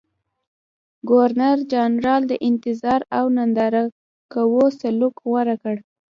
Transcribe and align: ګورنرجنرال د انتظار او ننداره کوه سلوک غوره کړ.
ګورنرجنرال 1.09 2.21
د 2.31 2.33
انتظار 2.49 3.01
او 3.17 3.25
ننداره 3.37 3.83
کوه 4.33 4.65
سلوک 4.79 5.15
غوره 5.27 5.55
کړ. 5.63 5.75